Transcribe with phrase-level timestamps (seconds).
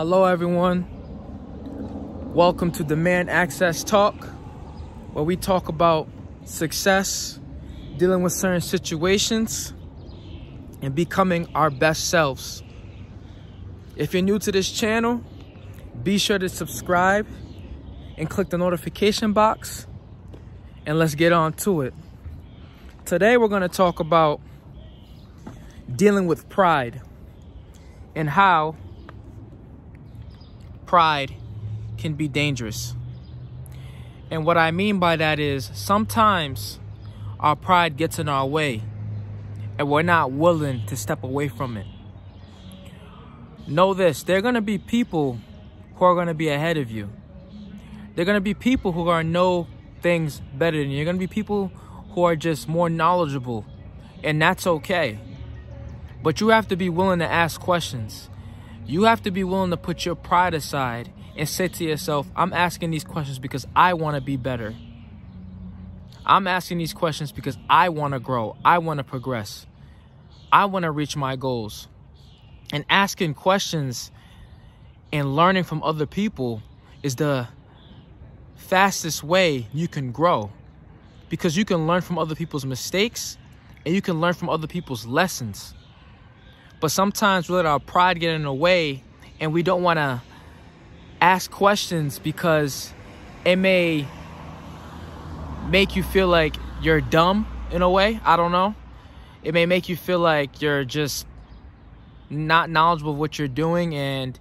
[0.00, 0.86] Hello, everyone.
[2.32, 4.24] Welcome to Demand Access Talk,
[5.12, 6.08] where we talk about
[6.46, 7.38] success,
[7.98, 9.74] dealing with certain situations,
[10.80, 12.62] and becoming our best selves.
[13.94, 15.22] If you're new to this channel,
[16.02, 17.26] be sure to subscribe
[18.16, 19.86] and click the notification box,
[20.86, 21.92] and let's get on to it.
[23.04, 24.40] Today, we're going to talk about
[25.94, 27.02] dealing with pride
[28.14, 28.76] and how
[30.90, 31.32] pride
[31.98, 32.96] can be dangerous.
[34.28, 36.80] And what I mean by that is sometimes
[37.38, 38.82] our pride gets in our way
[39.78, 41.86] and we're not willing to step away from it.
[43.68, 45.38] Know this there are going to be people
[45.94, 47.08] who are going to be ahead of you.
[48.16, 49.68] There are going to be people who are know
[50.02, 50.96] things better than you.
[50.96, 51.68] You're going to be people
[52.14, 53.64] who are just more knowledgeable,
[54.24, 55.20] and that's okay.
[56.20, 58.29] But you have to be willing to ask questions.
[58.90, 62.52] You have to be willing to put your pride aside and say to yourself, I'm
[62.52, 64.74] asking these questions because I want to be better.
[66.26, 68.56] I'm asking these questions because I want to grow.
[68.64, 69.64] I want to progress.
[70.50, 71.86] I want to reach my goals.
[72.72, 74.10] And asking questions
[75.12, 76.60] and learning from other people
[77.04, 77.46] is the
[78.56, 80.50] fastest way you can grow
[81.28, 83.38] because you can learn from other people's mistakes
[83.86, 85.74] and you can learn from other people's lessons.
[86.80, 89.04] But sometimes we let our pride get in the way
[89.38, 90.22] and we don't want to
[91.20, 92.92] ask questions because
[93.44, 94.06] it may
[95.68, 98.18] make you feel like you're dumb in a way.
[98.24, 98.74] I don't know.
[99.42, 101.26] It may make you feel like you're just
[102.30, 104.38] not knowledgeable of what you're doing and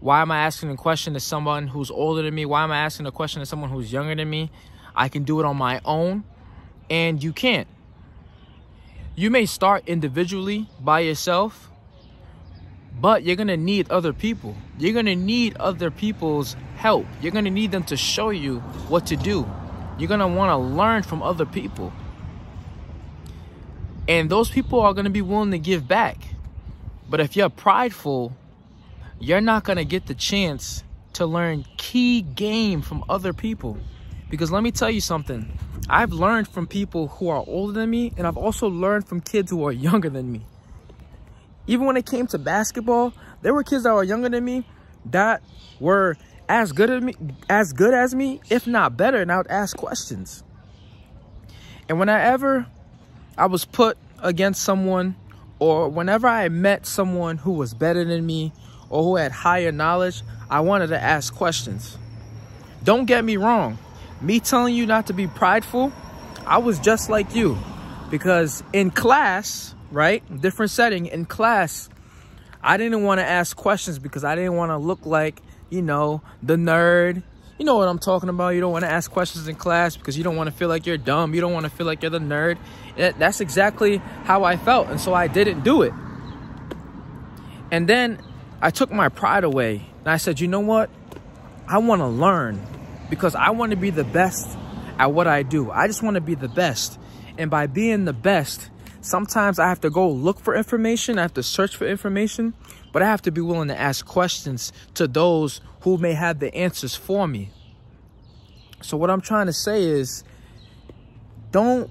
[0.00, 2.44] why am I asking a question to someone who's older than me?
[2.44, 4.50] Why am I asking a question to someone who's younger than me?
[4.94, 6.24] I can do it on my own
[6.88, 7.68] and you can't.
[9.18, 11.70] You may start individually by yourself,
[13.00, 14.54] but you're going to need other people.
[14.78, 17.06] You're going to need other people's help.
[17.22, 18.60] You're going to need them to show you
[18.90, 19.50] what to do.
[19.98, 21.94] You're going to want to learn from other people.
[24.06, 26.18] And those people are going to be willing to give back.
[27.08, 28.36] But if you're prideful,
[29.18, 30.84] you're not going to get the chance
[31.14, 33.78] to learn key game from other people.
[34.28, 35.50] Because let me tell you something.
[35.88, 39.50] I've learned from people who are older than me, and I've also learned from kids
[39.50, 40.44] who are younger than me.
[41.68, 44.64] Even when it came to basketball, there were kids that were younger than me
[45.06, 45.42] that
[45.78, 46.16] were
[46.48, 47.14] as good as me,
[47.48, 50.42] as good as me, if not better, and I would ask questions.
[51.88, 52.66] And whenever
[53.38, 55.14] I was put against someone,
[55.60, 58.52] or whenever I met someone who was better than me,
[58.90, 61.96] or who had higher knowledge, I wanted to ask questions.
[62.82, 63.78] Don't get me wrong
[64.20, 65.92] me telling you not to be prideful,
[66.46, 67.58] I was just like you.
[68.10, 71.88] Because in class, right, different setting, in class,
[72.62, 75.40] I didn't want to ask questions because I didn't want to look like,
[75.70, 77.22] you know, the nerd.
[77.58, 78.50] You know what I'm talking about.
[78.50, 80.86] You don't want to ask questions in class because you don't want to feel like
[80.86, 81.34] you're dumb.
[81.34, 82.58] You don't want to feel like you're the nerd.
[82.96, 84.88] That's exactly how I felt.
[84.88, 85.92] And so I didn't do it.
[87.70, 88.20] And then
[88.60, 89.88] I took my pride away.
[90.00, 90.90] And I said, you know what?
[91.66, 92.60] I want to learn
[93.08, 94.56] because I want to be the best
[94.98, 95.70] at what I do.
[95.70, 96.98] I just want to be the best.
[97.38, 101.18] And by being the best, sometimes I have to go look for information.
[101.18, 102.54] I have to search for information,
[102.92, 106.54] but I have to be willing to ask questions to those who may have the
[106.54, 107.50] answers for me.
[108.82, 110.24] So what I'm trying to say is
[111.50, 111.90] don't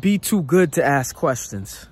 [0.00, 1.86] be too good to ask questions.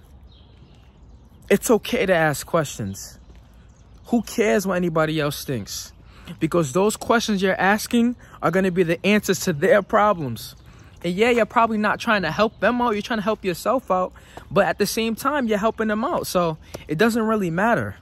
[1.49, 3.19] It's okay to ask questions.
[4.06, 5.93] Who cares what anybody else thinks?
[6.41, 10.54] Because those questions you're asking are going to be the answers to their problems.
[11.03, 13.91] And yeah, you're probably not trying to help them out, you're trying to help yourself
[13.91, 14.12] out,
[14.50, 16.26] but at the same time, you're helping them out.
[16.26, 17.97] So it doesn't really matter.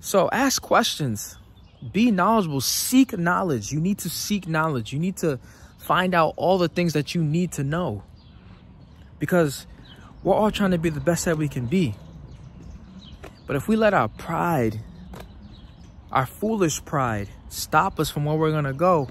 [0.00, 1.36] So ask questions,
[1.92, 3.72] be knowledgeable, seek knowledge.
[3.72, 5.38] You need to seek knowledge, you need to
[5.78, 8.02] find out all the things that you need to know
[9.18, 9.66] because
[10.22, 11.94] we're all trying to be the best that we can be.
[13.46, 14.80] But if we let our pride
[16.12, 19.08] our foolish pride stop us from where we're going to go,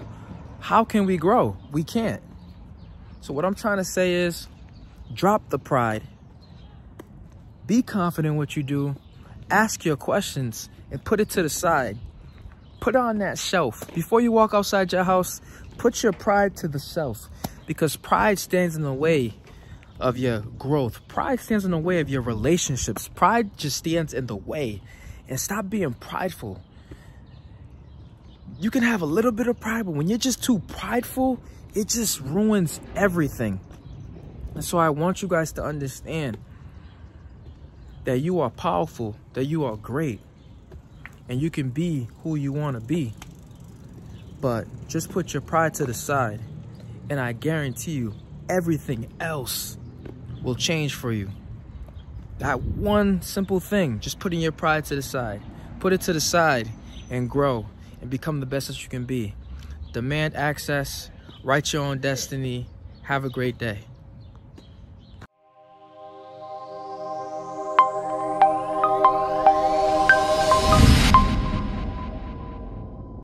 [0.59, 1.57] how can we grow?
[1.71, 2.21] We can't.
[3.21, 4.47] So what I'm trying to say is
[5.13, 6.03] drop the pride.
[7.65, 8.95] Be confident what you do.
[9.49, 11.97] Ask your questions and put it to the side.
[12.79, 13.93] Put it on that shelf.
[13.93, 15.39] Before you walk outside your house,
[15.77, 17.29] put your pride to the shelf
[17.65, 19.35] because pride stands in the way
[19.99, 21.07] of your growth.
[21.07, 23.07] Pride stands in the way of your relationships.
[23.07, 24.81] Pride just stands in the way.
[25.29, 26.61] And stop being prideful
[28.63, 31.39] you can have a little bit of pride, but when you're just too prideful,
[31.75, 33.59] it just ruins everything.
[34.55, 36.37] And so I want you guys to understand
[38.05, 40.21] that you are powerful, that you are great.
[41.29, 43.13] and you can be who you want to be.
[44.41, 46.41] But just put your pride to the side,
[47.09, 48.13] and I guarantee you,
[48.49, 49.77] everything else
[50.41, 51.29] will change for you.
[52.39, 55.41] That one simple thing, just putting your pride to the side.
[55.79, 56.69] Put it to the side
[57.09, 57.65] and grow
[58.03, 59.33] and become the best that you can be.
[59.93, 61.09] Demand access,
[61.41, 62.67] write your own destiny.
[63.03, 63.79] Have a great day.